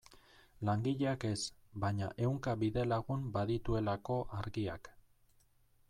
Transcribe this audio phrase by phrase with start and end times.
[0.69, 1.35] Langileak ez,
[1.83, 4.95] baina ehunka bidelagun badituelako Argiak.